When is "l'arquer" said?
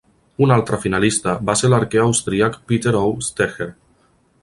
1.73-2.01